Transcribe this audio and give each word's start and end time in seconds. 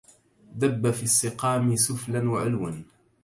دب 0.59 0.91
في 0.91 1.03
السقام 1.03 1.75
سفلاً 1.75 2.29
وعلوا 2.29 2.71